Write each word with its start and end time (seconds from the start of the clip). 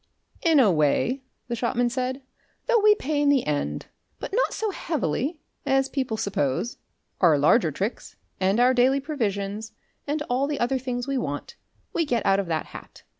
"In 0.41 0.59
a 0.59 0.71
way," 0.71 1.21
the 1.47 1.55
shopman 1.55 1.91
said. 1.91 2.23
"Though 2.65 2.79
we 2.81 2.95
pay 2.95 3.21
in 3.21 3.29
the 3.29 3.45
end. 3.45 3.85
But 4.17 4.33
not 4.33 4.51
so 4.51 4.71
heavily 4.71 5.37
as 5.63 5.89
people 5.89 6.17
suppose.... 6.17 6.77
Our 7.19 7.37
larger 7.37 7.69
tricks, 7.71 8.15
and 8.39 8.59
our 8.59 8.73
daily 8.73 8.99
provisions 8.99 9.73
and 10.07 10.23
all 10.23 10.47
the 10.47 10.59
other 10.59 10.79
things 10.79 11.07
we 11.07 11.19
want, 11.19 11.55
we 11.93 12.03
get 12.05 12.25
out 12.25 12.39
of 12.39 12.47
that 12.47 12.65
hat... 12.65 13.03